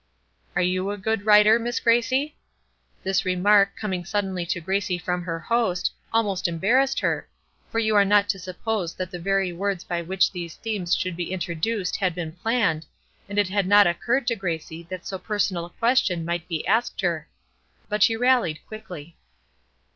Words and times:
"Are 0.55 0.63
you 0.63 0.89
a 0.89 0.97
good 0.97 1.27
writer, 1.27 1.59
Miss 1.59 1.79
Gracie?" 1.79 2.35
This 3.03 3.23
remark, 3.23 3.77
coming 3.77 4.03
suddenly 4.03 4.47
to 4.47 4.59
Gracie 4.59 4.97
from 4.97 5.21
her 5.25 5.39
host, 5.39 5.91
almost 6.11 6.47
embarrassed 6.47 7.01
her, 7.01 7.29
for 7.71 7.77
you 7.77 7.95
are 7.95 8.03
not 8.03 8.27
to 8.29 8.39
suppose 8.39 8.95
that 8.95 9.11
the 9.11 9.19
very 9.19 9.53
words 9.53 9.83
by 9.83 10.01
which 10.01 10.31
these 10.31 10.55
themes 10.55 10.95
should 10.95 11.15
be 11.15 11.31
introduced 11.31 11.97
had 11.97 12.15
been 12.15 12.31
planned, 12.31 12.87
and 13.29 13.37
it 13.37 13.49
had 13.49 13.67
not 13.67 13.85
occurred 13.85 14.25
to 14.25 14.35
Gracie 14.35 14.87
that 14.89 15.05
so 15.05 15.19
personal 15.19 15.65
a 15.67 15.69
question 15.69 16.25
might 16.25 16.47
be 16.47 16.65
asked 16.65 17.01
her. 17.01 17.27
But 17.87 18.01
she 18.01 18.15
rallied 18.17 18.65
quickly. 18.65 19.17